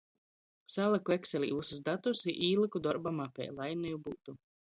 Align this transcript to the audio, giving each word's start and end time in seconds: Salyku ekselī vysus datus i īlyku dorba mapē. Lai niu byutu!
Salyku 0.75 1.13
ekselī 1.15 1.49
vysus 1.57 1.83
datus 1.91 2.23
i 2.33 2.35
īlyku 2.49 2.83
dorba 2.87 3.15
mapē. 3.21 3.49
Lai 3.61 3.71
niu 3.85 4.03
byutu! 4.09 4.39